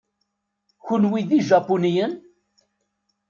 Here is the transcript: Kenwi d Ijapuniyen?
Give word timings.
Kenwi 0.85 1.21
d 1.27 1.29
Ijapuniyen? 1.37 2.13